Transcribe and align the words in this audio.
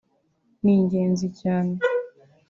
ni 0.63 0.71
ingenzi 0.79 1.27
cyane 1.39 1.73